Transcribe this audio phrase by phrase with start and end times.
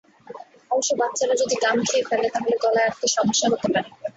[0.71, 3.89] অবশ্য বাচ্চারা যদি গাম খেয়ে ফেলে, তাহলে গলায় আটকে সমস্যা হতে পারে।